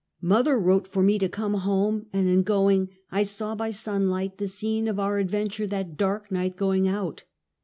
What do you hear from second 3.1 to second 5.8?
I saw, by sunlight, the scene of our adventure